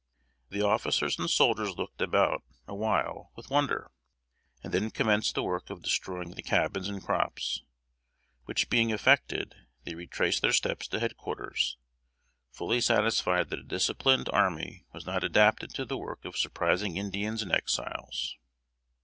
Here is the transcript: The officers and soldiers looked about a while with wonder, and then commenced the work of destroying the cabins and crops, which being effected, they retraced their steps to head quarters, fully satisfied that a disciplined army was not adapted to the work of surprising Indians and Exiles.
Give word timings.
The 0.49 0.63
officers 0.63 1.19
and 1.19 1.29
soldiers 1.29 1.77
looked 1.77 2.01
about 2.01 2.41
a 2.67 2.73
while 2.73 3.31
with 3.35 3.51
wonder, 3.51 3.91
and 4.63 4.73
then 4.73 4.89
commenced 4.89 5.35
the 5.35 5.43
work 5.43 5.69
of 5.69 5.83
destroying 5.83 6.31
the 6.31 6.41
cabins 6.41 6.89
and 6.89 7.03
crops, 7.03 7.61
which 8.45 8.67
being 8.67 8.89
effected, 8.89 9.53
they 9.83 9.93
retraced 9.93 10.41
their 10.41 10.53
steps 10.53 10.87
to 10.87 10.99
head 10.99 11.17
quarters, 11.17 11.77
fully 12.49 12.81
satisfied 12.81 13.49
that 13.51 13.59
a 13.59 13.63
disciplined 13.63 14.27
army 14.33 14.87
was 14.91 15.05
not 15.05 15.23
adapted 15.23 15.69
to 15.75 15.85
the 15.85 15.99
work 15.99 16.25
of 16.25 16.35
surprising 16.35 16.97
Indians 16.97 17.43
and 17.43 17.51
Exiles. 17.51 18.37